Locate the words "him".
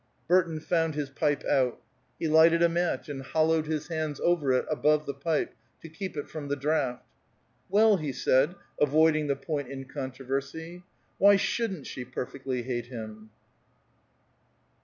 12.87-13.29